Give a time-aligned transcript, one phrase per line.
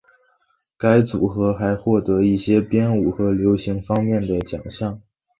[0.79, 4.99] 该组合还获得一些编舞和流行方面的奖项。